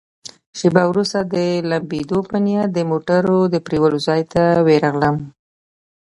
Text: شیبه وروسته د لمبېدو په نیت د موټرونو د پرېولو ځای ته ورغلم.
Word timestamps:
شیبه 0.57 0.83
وروسته 0.89 1.19
د 1.33 1.35
لمبېدو 1.69 2.19
په 2.29 2.35
نیت 2.45 2.69
د 2.73 2.79
موټرونو 2.89 3.51
د 3.53 3.55
پرېولو 3.65 3.97
ځای 4.07 4.21
ته 4.33 4.43
ورغلم. 4.67 5.15